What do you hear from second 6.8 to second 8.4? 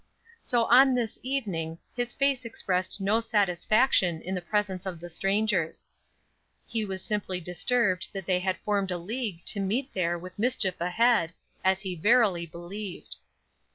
was simply disturbed that they